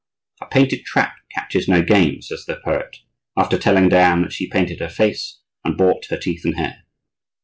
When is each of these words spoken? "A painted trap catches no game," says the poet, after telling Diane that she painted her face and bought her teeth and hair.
"A 0.41 0.47
painted 0.47 0.83
trap 0.83 1.17
catches 1.29 1.67
no 1.67 1.83
game," 1.83 2.23
says 2.23 2.45
the 2.45 2.55
poet, 2.55 3.01
after 3.37 3.55
telling 3.55 3.87
Diane 3.87 4.23
that 4.23 4.33
she 4.33 4.49
painted 4.49 4.79
her 4.79 4.89
face 4.89 5.41
and 5.63 5.77
bought 5.77 6.05
her 6.09 6.17
teeth 6.17 6.43
and 6.43 6.57
hair. 6.57 6.81